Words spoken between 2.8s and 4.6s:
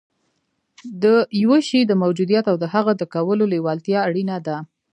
د کولو لېوالتیا اړینه ده